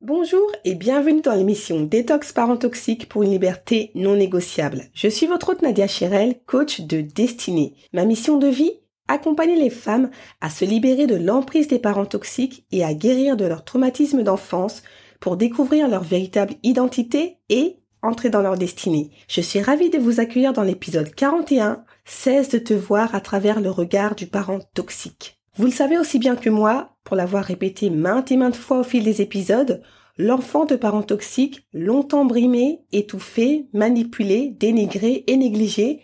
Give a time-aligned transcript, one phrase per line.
[0.00, 4.84] Bonjour et bienvenue dans l'émission Détox Parents Toxiques pour une liberté non négociable.
[4.94, 7.74] Je suis votre hôte Nadia Chirel, coach de destinée.
[7.92, 8.72] Ma mission de vie
[9.06, 13.44] Accompagner les femmes à se libérer de l'emprise des parents toxiques et à guérir de
[13.44, 14.82] leur traumatisme d'enfance
[15.20, 19.10] pour découvrir leur véritable identité et entrer dans leur destinée.
[19.28, 23.60] Je suis ravie de vous accueillir dans l'épisode 41, Cesse de te voir à travers
[23.60, 25.37] le regard du parent toxique.
[25.58, 28.84] Vous le savez aussi bien que moi, pour l'avoir répété maintes et maintes fois au
[28.84, 29.82] fil des épisodes,
[30.20, 36.00] L'enfant de parents toxiques, longtemps brimé, étouffé, manipulé, dénigré et négligé,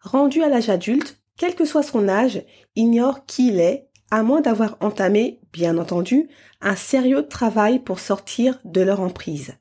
[0.00, 2.42] rendu à l'âge adulte, quel que soit son âge,
[2.74, 6.28] ignore qui il est, à moins d'avoir entamé, bien entendu,
[6.60, 9.54] un sérieux travail pour sortir de leur emprise.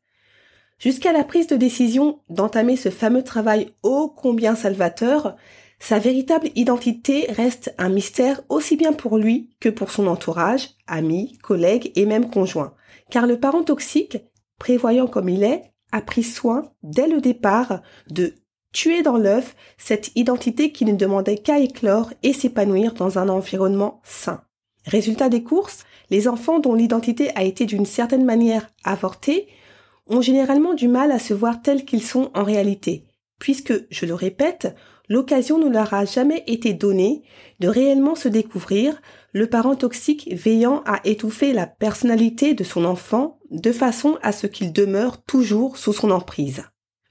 [0.79, 5.35] Jusqu'à la prise de décision d'entamer ce fameux travail ô combien salvateur,
[5.81, 11.37] sa véritable identité reste un mystère aussi bien pour lui que pour son entourage, amis,
[11.41, 12.73] collègues et même conjoints
[13.11, 14.17] car le parent toxique,
[14.57, 18.33] prévoyant comme il est, a pris soin, dès le départ, de
[18.73, 24.01] tuer dans l'œuf cette identité qui ne demandait qu'à éclore et s'épanouir dans un environnement
[24.03, 24.41] sain.
[24.85, 29.47] Résultat des courses, les enfants dont l'identité a été d'une certaine manière avortée
[30.07, 33.05] ont généralement du mal à se voir tels qu'ils sont en réalité,
[33.39, 34.73] puisque, je le répète,
[35.11, 37.23] l'occasion ne leur a jamais été donnée
[37.59, 39.01] de réellement se découvrir,
[39.33, 44.47] le parent toxique veillant à étouffer la personnalité de son enfant de façon à ce
[44.47, 46.63] qu'il demeure toujours sous son emprise.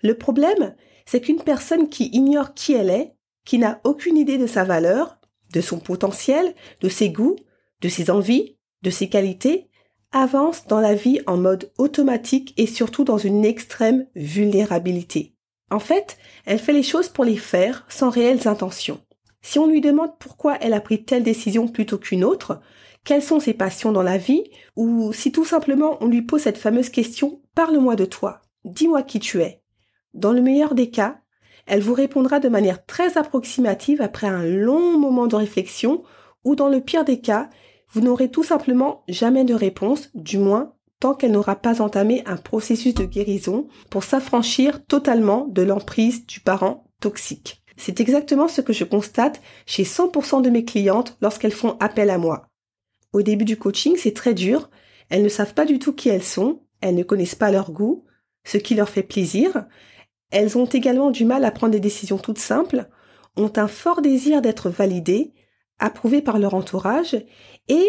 [0.02, 0.74] Le problème,
[1.04, 3.12] c'est qu'une personne qui ignore qui elle est,
[3.44, 5.18] qui n'a aucune idée de sa valeur,
[5.52, 7.36] de son potentiel, de ses goûts,
[7.82, 9.68] de ses envies, de ses qualités,
[10.10, 15.34] avance dans la vie en mode automatique et surtout dans une extrême vulnérabilité.
[15.70, 19.00] En fait, elle fait les choses pour les faire sans réelles intentions.
[19.42, 22.60] Si on lui demande pourquoi elle a pris telle décision plutôt qu'une autre,
[23.04, 24.44] quelles sont ses passions dans la vie,
[24.76, 29.20] ou si tout simplement on lui pose cette fameuse question Parle-moi de toi, dis-moi qui
[29.20, 29.62] tu es.
[30.12, 31.20] Dans le meilleur des cas,
[31.66, 36.02] elle vous répondra de manière très approximative après un long moment de réflexion,
[36.44, 37.48] ou dans le pire des cas,
[37.92, 42.36] vous n'aurez tout simplement jamais de réponse, du moins tant qu'elle n'aura pas entamé un
[42.36, 47.62] processus de guérison pour s'affranchir totalement de l'emprise du parent toxique.
[47.76, 52.18] C'est exactement ce que je constate chez 100% de mes clientes lorsqu'elles font appel à
[52.18, 52.48] moi.
[53.14, 54.70] Au début du coaching, c'est très dur.
[55.08, 56.60] Elles ne savent pas du tout qui elles sont.
[56.82, 58.04] Elles ne connaissent pas leur goût,
[58.44, 59.66] ce qui leur fait plaisir.
[60.30, 62.88] Elles ont également du mal à prendre des décisions toutes simples,
[63.36, 65.32] ont un fort désir d'être validées,
[65.78, 67.16] approuvées par leur entourage,
[67.68, 67.88] et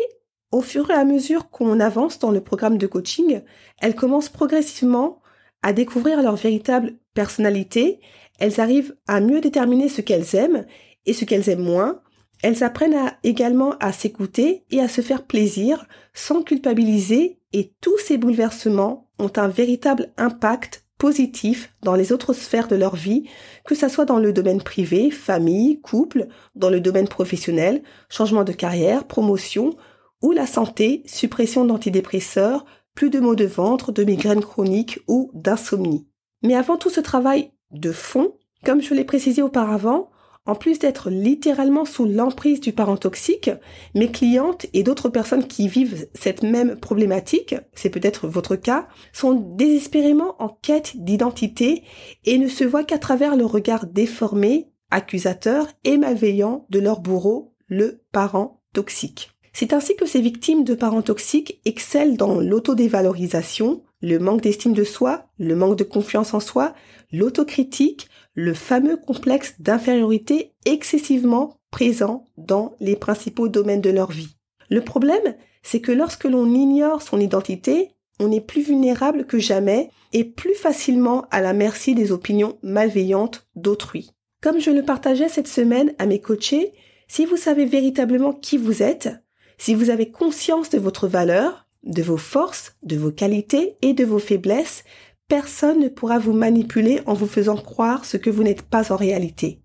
[0.52, 3.42] au fur et à mesure qu'on avance dans le programme de coaching,
[3.80, 5.22] elles commencent progressivement
[5.62, 8.00] à découvrir leur véritable personnalité
[8.42, 10.66] elles arrivent à mieux déterminer ce qu'elles aiment
[11.06, 12.02] et ce qu'elles aiment moins.
[12.42, 15.86] Elles apprennent également à s'écouter et à se faire plaisir
[16.16, 22.68] sans culpabiliser et tous ces bouleversements ont un véritable impact positif dans les autres sphères
[22.68, 23.26] de leur vie,
[23.64, 28.54] que ce soit dans le domaine privé, famille, couple, dans le domaine professionnel, changement de
[28.54, 29.76] carrière, promotion,
[30.22, 32.66] ou la santé, suppression d'antidépresseurs,
[32.96, 36.08] plus de maux de ventre, de migraines chroniques ou d'insomnie.
[36.44, 38.36] Mais avant tout ce travail de fond,
[38.66, 40.10] comme je l'ai précisé auparavant,
[40.46, 43.52] en plus d'être littéralement sous l'emprise du parent toxique,
[43.94, 49.34] mes clientes et d'autres personnes qui vivent cette même problématique, c'est peut-être votre cas, sont
[49.34, 51.84] désespérément en quête d'identité
[52.26, 57.54] et ne se voient qu'à travers le regard déformé, accusateur et malveillant de leur bourreau,
[57.68, 59.32] le parent toxique.
[59.54, 64.84] C'est ainsi que ces victimes de parents toxiques excellent dans l'autodévalorisation, le manque d'estime de
[64.84, 66.74] soi, le manque de confiance en soi,
[67.12, 74.36] l'autocritique, le fameux complexe d'infériorité excessivement présent dans les principaux domaines de leur vie.
[74.70, 77.90] Le problème, c'est que lorsque l'on ignore son identité,
[78.20, 83.48] on est plus vulnérable que jamais et plus facilement à la merci des opinions malveillantes
[83.56, 84.12] d'autrui.
[84.42, 86.72] Comme je le partageais cette semaine à mes coachés,
[87.08, 89.10] si vous savez véritablement qui vous êtes,
[89.62, 94.04] si vous avez conscience de votre valeur, de vos forces, de vos qualités et de
[94.04, 94.84] vos faiblesses,
[95.28, 98.96] personne ne pourra vous manipuler en vous faisant croire ce que vous n'êtes pas en
[98.96, 99.62] réalité.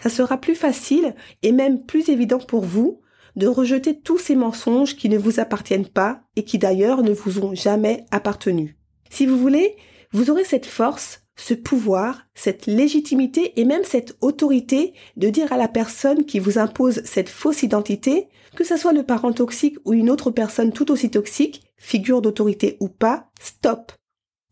[0.00, 3.00] Ça sera plus facile et même plus évident pour vous
[3.34, 7.40] de rejeter tous ces mensonges qui ne vous appartiennent pas et qui d'ailleurs ne vous
[7.40, 8.78] ont jamais appartenu.
[9.10, 9.74] Si vous voulez,
[10.12, 15.56] vous aurez cette force, ce pouvoir, cette légitimité et même cette autorité de dire à
[15.56, 19.92] la personne qui vous impose cette fausse identité, que ce soit le parent toxique ou
[19.92, 23.92] une autre personne tout aussi toxique, figure d'autorité ou pas, stop,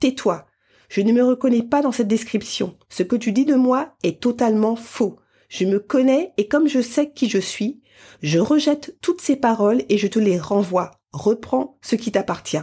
[0.00, 0.46] Tais-toi.
[0.88, 2.76] Je ne me reconnais pas dans cette description.
[2.88, 5.16] Ce que tu dis de moi est totalement faux.
[5.48, 7.80] Je me connais et comme je sais qui je suis,
[8.22, 10.90] je rejette toutes ces paroles et je te les renvoie.
[11.12, 12.60] Reprends ce qui t'appartient.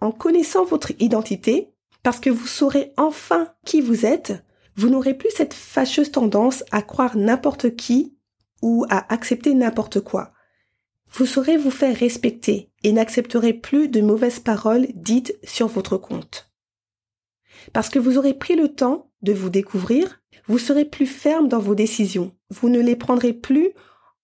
[0.00, 1.72] En connaissant votre identité,
[2.02, 4.32] parce que vous saurez enfin qui vous êtes,
[4.76, 8.16] vous n'aurez plus cette fâcheuse tendance à croire n'importe qui
[8.60, 10.32] ou à accepter n'importe quoi.
[11.12, 16.50] Vous saurez vous faire respecter et n'accepterez plus de mauvaises paroles dites sur votre compte.
[17.72, 21.58] Parce que vous aurez pris le temps de vous découvrir, vous serez plus ferme dans
[21.58, 22.34] vos décisions.
[22.50, 23.70] Vous ne les prendrez plus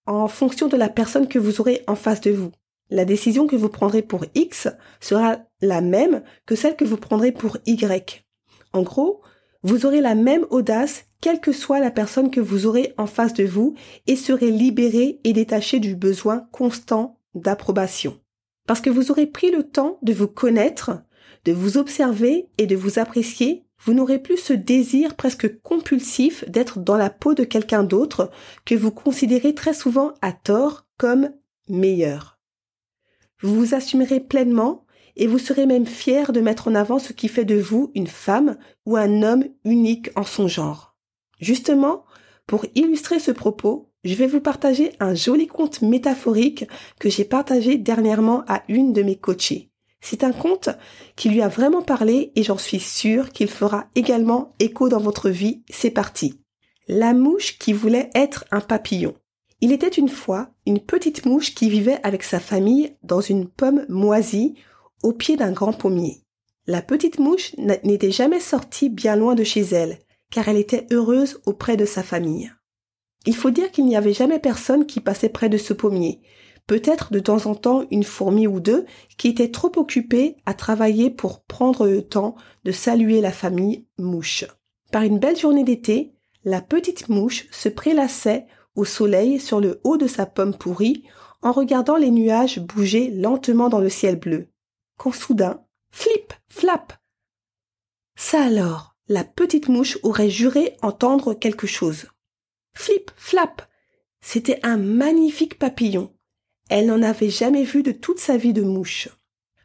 [0.05, 2.51] en fonction de la personne que vous aurez en face de vous.
[2.89, 4.67] La décision que vous prendrez pour X
[4.99, 8.23] sera la même que celle que vous prendrez pour Y.
[8.71, 9.21] En gros,
[9.63, 13.33] vous aurez la même audace quelle que soit la personne que vous aurez en face
[13.33, 13.75] de vous
[14.07, 18.19] et serez libéré et détaché du besoin constant d'approbation.
[18.67, 21.01] Parce que vous aurez pris le temps de vous connaître,
[21.45, 26.79] de vous observer et de vous apprécier, vous n'aurez plus ce désir presque compulsif d'être
[26.79, 28.31] dans la peau de quelqu'un d'autre
[28.65, 31.31] que vous considérez très souvent à tort comme
[31.67, 32.39] meilleur.
[33.41, 34.82] Vous vous assumerez pleinement
[35.15, 38.07] et vous serez même fier de mettre en avant ce qui fait de vous une
[38.07, 40.95] femme ou un homme unique en son genre.
[41.39, 42.05] Justement,
[42.47, 46.65] pour illustrer ce propos, je vais vous partager un joli conte métaphorique
[46.99, 49.69] que j'ai partagé dernièrement à une de mes coachées.
[50.01, 50.69] C'est un conte
[51.15, 55.29] qui lui a vraiment parlé et j'en suis sûre qu'il fera également écho dans votre
[55.29, 55.63] vie.
[55.69, 56.41] C'est parti.
[56.89, 59.15] La mouche qui voulait être un papillon.
[59.61, 63.85] Il était une fois une petite mouche qui vivait avec sa famille dans une pomme
[63.87, 64.55] moisie
[65.03, 66.23] au pied d'un grand pommier.
[66.65, 69.99] La petite mouche n'était jamais sortie bien loin de chez elle,
[70.31, 72.51] car elle était heureuse auprès de sa famille.
[73.25, 76.21] Il faut dire qu'il n'y avait jamais personne qui passait près de ce pommier,
[76.67, 78.85] peut-être de temps en temps une fourmi ou deux
[79.17, 84.45] qui était trop occupée à travailler pour prendre le temps de saluer la famille mouche.
[84.91, 86.13] Par une belle journée d'été,
[86.45, 88.45] la petite mouche se prélassait
[88.75, 91.03] au soleil sur le haut de sa pomme pourrie
[91.41, 94.47] en regardant les nuages bouger lentement dans le ciel bleu.
[94.97, 96.93] Quand soudain, flip, flap.
[98.15, 102.07] Ça alors, la petite mouche aurait juré entendre quelque chose.
[102.75, 103.63] Flip, flap.
[104.21, 106.13] C'était un magnifique papillon,
[106.69, 109.09] elle n'en avait jamais vu de toute sa vie de mouche.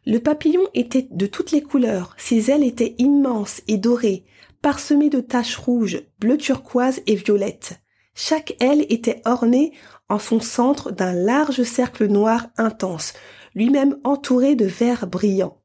[0.05, 4.25] Le papillon était de toutes les couleurs, ses ailes étaient immenses et dorées,
[4.61, 7.79] parsemées de taches rouges, bleu turquoise et violettes.
[8.21, 9.71] Chaque aile était ornée
[10.09, 13.13] en son centre d'un large cercle noir intense,
[13.55, 15.61] lui-même entouré de verres brillants.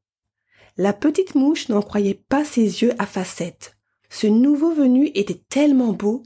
[0.77, 3.75] La petite mouche n'en croyait pas ses yeux à facettes.
[4.09, 6.23] Ce nouveau venu était tellement beau.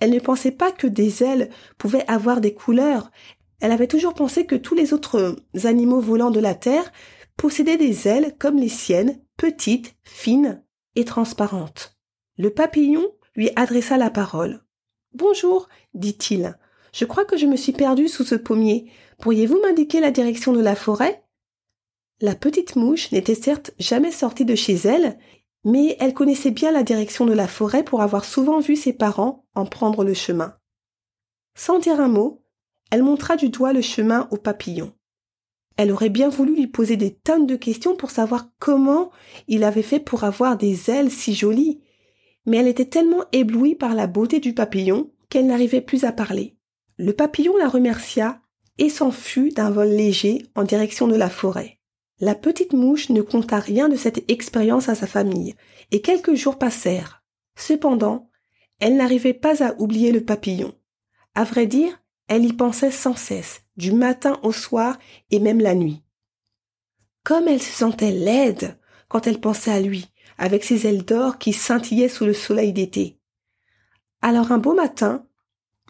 [0.00, 1.48] Elle ne pensait pas que des ailes
[1.78, 3.12] pouvaient avoir des couleurs,
[3.60, 6.90] elle avait toujours pensé que tous les autres animaux volants de la Terre
[7.36, 10.64] possédaient des ailes comme les siennes, petites, fines
[10.96, 11.96] et transparentes.
[12.36, 13.06] Le papillon
[13.36, 14.61] lui adressa la parole.
[15.14, 16.56] Bonjour, dit-il.
[16.94, 18.90] Je crois que je me suis perdu sous ce pommier.
[19.18, 21.22] Pourriez-vous m'indiquer la direction de la forêt?
[22.22, 25.18] La petite mouche n'était certes jamais sortie de chez elle,
[25.64, 29.44] mais elle connaissait bien la direction de la forêt pour avoir souvent vu ses parents
[29.54, 30.56] en prendre le chemin.
[31.54, 32.42] Sans dire un mot,
[32.90, 34.94] elle montra du doigt le chemin au papillon.
[35.76, 39.10] Elle aurait bien voulu lui poser des tonnes de questions pour savoir comment
[39.46, 41.81] il avait fait pour avoir des ailes si jolies,
[42.46, 46.56] mais elle était tellement éblouie par la beauté du papillon qu'elle n'arrivait plus à parler.
[46.98, 48.40] Le papillon la remercia
[48.78, 51.78] et s'en fut d'un vol léger en direction de la forêt.
[52.20, 55.54] La petite mouche ne conta rien de cette expérience à sa famille,
[55.90, 57.24] et quelques jours passèrent.
[57.56, 58.30] Cependant,
[58.78, 60.72] elle n'arrivait pas à oublier le papillon.
[61.34, 64.98] À vrai dire, elle y pensait sans cesse, du matin au soir
[65.30, 66.02] et même la nuit.
[67.24, 70.06] Comme elle se sentait laide quand elle pensait à lui,
[70.42, 73.16] avec ses ailes d'or qui scintillaient sous le soleil d'été.
[74.22, 75.24] Alors un beau matin,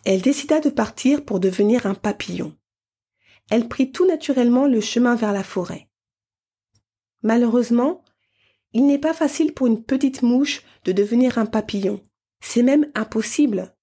[0.04, 2.54] elle décida de partir pour devenir un papillon.
[3.50, 5.88] Elle prit tout naturellement le chemin vers la forêt.
[7.23, 8.04] Malheureusement,
[8.75, 12.02] il n'est pas facile pour une petite mouche de devenir un papillon.
[12.40, 13.75] C'est même impossible.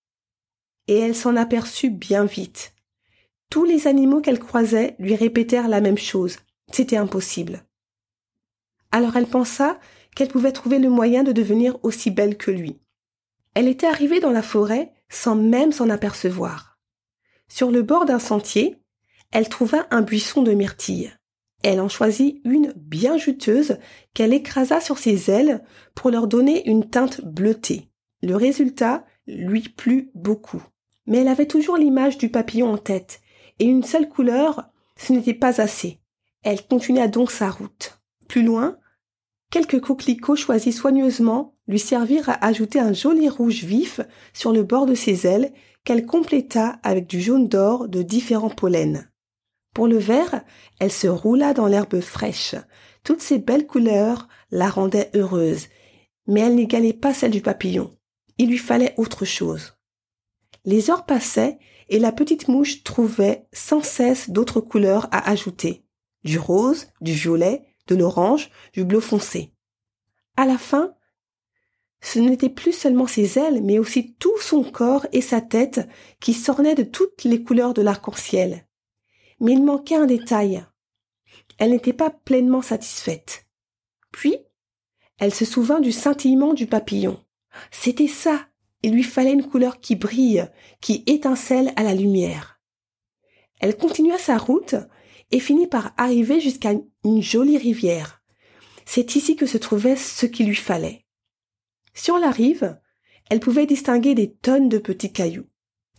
[0.88, 2.76] Et elle s'en aperçut bien vite.
[3.50, 6.38] Tous les animaux qu'elle croisait lui répétèrent la même chose.
[6.72, 7.66] C'était impossible.
[8.92, 9.80] Alors elle pensa
[10.20, 12.82] qu'elle pouvait trouver le moyen de devenir aussi belle que lui.
[13.54, 16.78] Elle était arrivée dans la forêt sans même s'en apercevoir.
[17.48, 18.76] Sur le bord d'un sentier,
[19.32, 21.14] elle trouva un buisson de myrtilles.
[21.64, 23.78] Elle en choisit une bien juteuse
[24.14, 25.64] qu'elle écrasa sur ses ailes
[25.96, 27.90] pour leur donner une teinte bleutée.
[28.22, 30.62] Le résultat lui plut beaucoup.
[31.06, 33.22] Mais elle avait toujours l'image du papillon en tête,
[33.60, 36.02] et une seule couleur, ce n'était pas assez.
[36.44, 38.02] Elle continua donc sa route.
[38.28, 38.78] Plus loin,
[39.50, 44.02] quelques coquelicots choisis soigneusement lui servirent à ajouter un joli rouge vif
[44.34, 45.54] sur le bord de ses ailes
[45.84, 49.06] qu'elle compléta avec du jaune d'or de différents pollens.
[49.74, 50.44] Pour le vert,
[50.80, 52.56] elle se roula dans l'herbe fraîche.
[53.04, 55.68] Toutes ces belles couleurs la rendaient heureuse,
[56.28, 57.92] mais elle n'égalait pas celle du papillon.
[58.38, 59.78] Il lui fallait autre chose.
[60.66, 65.86] Les heures passaient et la petite mouche trouvait sans cesse d'autres couleurs à ajouter.
[66.24, 69.52] Du rose, du violet, de l'orange, du bleu foncé.
[70.38, 70.94] À la fin,
[72.02, 75.88] ce n'était plus seulement ses ailes, mais aussi tout son corps et sa tête
[76.22, 78.66] qui s'ornaient de toutes les couleurs de l'arc-en-ciel
[79.40, 80.64] mais il manquait un détail.
[81.58, 83.48] Elle n'était pas pleinement satisfaite.
[84.12, 84.38] Puis,
[85.18, 87.20] elle se souvint du scintillement du papillon.
[87.72, 88.48] C'était ça.
[88.82, 90.48] Il lui fallait une couleur qui brille,
[90.82, 92.62] qui étincelle à la lumière.
[93.60, 94.76] Elle continua sa route
[95.32, 98.22] et finit par arriver jusqu'à une jolie rivière.
[98.86, 101.06] C'est ici que se trouvait ce qu'il lui fallait.
[101.94, 102.78] Sur la rive,
[103.30, 105.48] elle pouvait distinguer des tonnes de petits cailloux.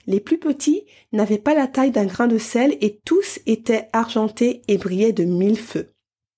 [0.07, 4.63] Les plus petits n'avaient pas la taille d'un grain de sel et tous étaient argentés
[4.67, 5.93] et brillaient de mille feux.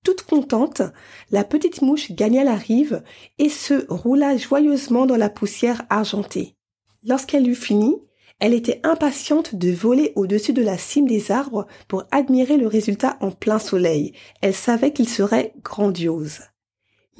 [0.04, 0.82] Toute contente,
[1.30, 3.02] la petite mouche gagna la rive
[3.38, 6.56] et se roula joyeusement dans la poussière argentée.
[7.04, 8.02] Lorsqu'elle eut fini,
[8.42, 13.16] elle était impatiente de voler au-dessus de la cime des arbres pour admirer le résultat
[13.20, 14.14] en plein soleil.
[14.40, 16.40] Elle savait qu'il serait grandiose.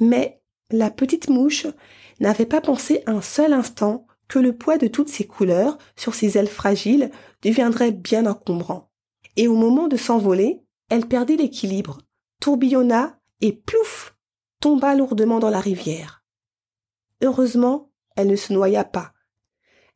[0.01, 1.65] Mais la petite mouche
[2.19, 6.37] n'avait pas pensé un seul instant que le poids de toutes ces couleurs sur ses
[6.37, 7.09] ailes fragiles
[7.41, 8.91] deviendrait bien encombrant.
[9.37, 11.99] Et au moment de s'envoler, elle perdit l'équilibre,
[12.41, 14.17] tourbillonna et plouf
[14.59, 16.25] tomba lourdement dans la rivière.
[17.21, 19.12] Heureusement, elle ne se noya pas.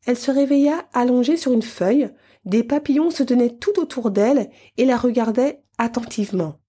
[0.06, 2.10] Elle se réveilla allongée sur une feuille,
[2.44, 6.60] des papillons se tenaient tout autour d'elle et la regardaient attentivement.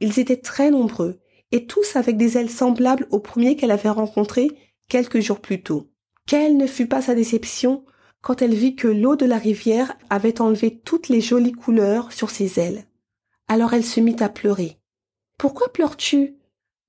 [0.00, 4.50] Ils étaient très nombreux, et tous avec des ailes semblables aux premiers qu'elle avait rencontrés
[4.88, 5.90] quelques jours plus tôt.
[6.26, 7.84] Quelle ne fut pas sa déception
[8.20, 12.30] quand elle vit que l'eau de la rivière avait enlevé toutes les jolies couleurs sur
[12.30, 12.84] ses ailes.
[13.46, 14.78] Alors elle se mit à pleurer.
[15.38, 16.36] Pourquoi pleures-tu?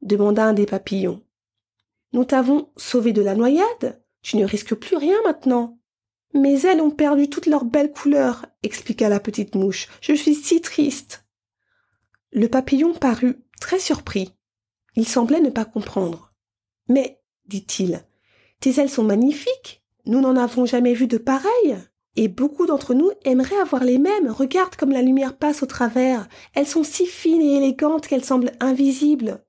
[0.01, 1.23] demanda un des papillons.
[2.13, 4.01] Nous t'avons sauvé de la noyade?
[4.21, 5.79] Tu ne risques plus rien maintenant.
[6.33, 9.88] Mes ailes ont perdu toutes leurs belles couleurs, expliqua la petite mouche.
[10.01, 11.25] Je suis si triste.
[12.31, 14.35] Le papillon parut très surpris.
[14.95, 16.33] Il semblait ne pas comprendre.
[16.88, 18.03] Mais, dit-il,
[18.59, 19.83] tes ailes sont magnifiques.
[20.05, 21.77] Nous n'en avons jamais vu de pareilles.
[22.15, 24.29] Et beaucoup d'entre nous aimeraient avoir les mêmes.
[24.29, 26.27] Regarde comme la lumière passe au travers.
[26.53, 29.43] Elles sont si fines et élégantes qu'elles semblent invisibles.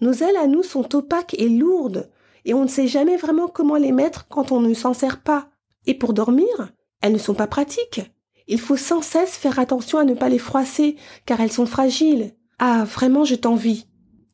[0.00, 2.10] Nos ailes à nous sont opaques et lourdes,
[2.44, 5.50] et on ne sait jamais vraiment comment les mettre quand on ne s'en sert pas.
[5.86, 8.02] Et pour dormir, elles ne sont pas pratiques.
[8.46, 12.32] Il faut sans cesse faire attention à ne pas les froisser, car elles sont fragiles.
[12.58, 13.86] Ah, vraiment, je t'envie.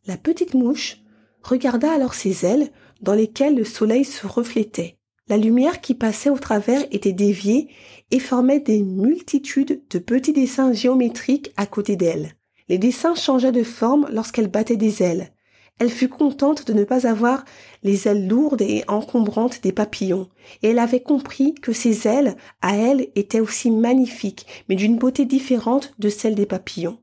[0.06, 0.98] La petite mouche
[1.42, 2.70] regarda alors ses ailes,
[3.00, 4.98] dans lesquelles le soleil se reflétait.
[5.28, 7.68] La lumière qui passait au travers était déviée
[8.10, 12.32] et formait des multitudes de petits dessins géométriques à côté d'elle.
[12.68, 15.32] Les dessins changeaient de forme lorsqu'elle battait des ailes.
[15.78, 17.44] Elle fut contente de ne pas avoir
[17.82, 20.28] les ailes lourdes et encombrantes des papillons,
[20.62, 25.26] et elle avait compris que ses ailes, à elle, étaient aussi magnifiques, mais d'une beauté
[25.26, 26.98] différente de celle des papillons.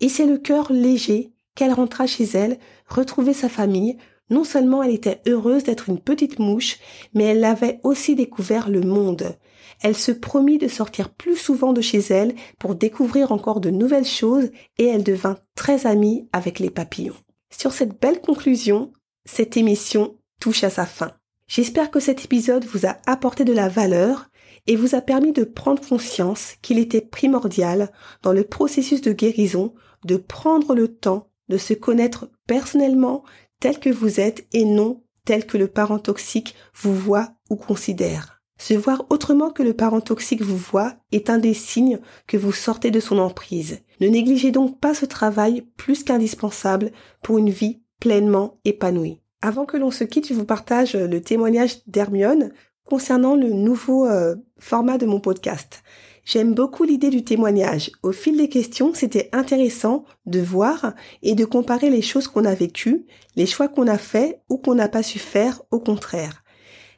[0.00, 3.96] Et c'est le cœur léger qu'elle rentra chez elle, retrouver sa famille,
[4.28, 6.78] non seulement elle était heureuse d'être une petite mouche,
[7.14, 9.36] mais elle avait aussi découvert le monde.
[9.82, 14.04] Elle se promit de sortir plus souvent de chez elle pour découvrir encore de nouvelles
[14.04, 17.14] choses et elle devint très amie avec les papillons.
[17.50, 18.92] Sur cette belle conclusion,
[19.24, 21.12] cette émission touche à sa fin.
[21.46, 24.30] J'espère que cet épisode vous a apporté de la valeur
[24.66, 27.90] et vous a permis de prendre conscience qu'il était primordial
[28.22, 33.24] dans le processus de guérison de prendre le temps de se connaître personnellement
[33.58, 38.39] tel que vous êtes et non tel que le parent toxique vous voit ou considère.
[38.60, 42.52] Se voir autrement que le parent toxique vous voit est un des signes que vous
[42.52, 43.78] sortez de son emprise.
[44.02, 49.22] Ne négligez donc pas ce travail plus qu'indispensable pour une vie pleinement épanouie.
[49.40, 52.52] Avant que l'on se quitte, je vous partage le témoignage d'Hermione
[52.84, 55.82] concernant le nouveau euh, format de mon podcast.
[56.26, 57.90] J'aime beaucoup l'idée du témoignage.
[58.02, 62.54] Au fil des questions, c'était intéressant de voir et de comparer les choses qu'on a
[62.54, 66.44] vécues, les choix qu'on a faits ou qu'on n'a pas su faire au contraire.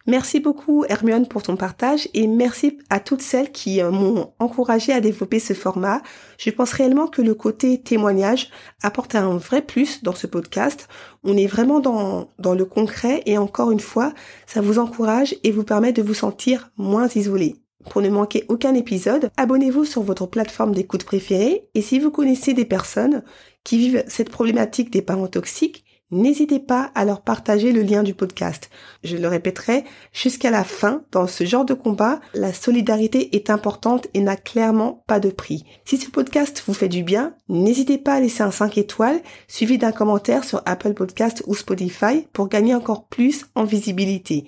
[0.07, 4.93] Merci beaucoup Hermione pour ton partage et merci à toutes celles qui euh, m'ont encouragé
[4.93, 6.03] à développer ce format.
[6.39, 8.51] Je pense réellement que le côté témoignage
[8.83, 10.89] apporte un vrai plus dans ce podcast.
[11.23, 14.13] On est vraiment dans, dans le concret et encore une fois,
[14.47, 17.63] ça vous encourage et vous permet de vous sentir moins isolé.
[17.89, 22.55] Pour ne manquer aucun épisode, abonnez-vous sur votre plateforme d'écoute préférée et si vous connaissez
[22.55, 23.23] des personnes
[23.63, 28.15] qui vivent cette problématique des parents toxiques, n'hésitez pas à leur partager le lien du
[28.15, 28.71] podcast.
[29.03, 34.07] Je le répéterai jusqu'à la fin, dans ce genre de combat, la solidarité est importante
[34.15, 35.65] et n'a clairement pas de prix.
[35.85, 39.79] Si ce podcast vous fait du bien, n'hésitez pas à laisser un 5 étoiles suivi
[39.79, 44.47] d'un commentaire sur Apple Podcast ou Spotify pour gagner encore plus en visibilité.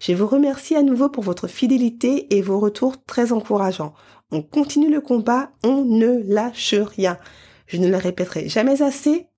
[0.00, 3.94] Je vous remercie à nouveau pour votre fidélité et vos retours très encourageants.
[4.30, 7.18] On continue le combat, on ne lâche rien.
[7.66, 9.28] Je ne le répéterai jamais assez,